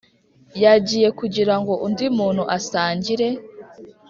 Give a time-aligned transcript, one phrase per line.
[0.63, 3.27] yagiye kugirango undi muntu asangire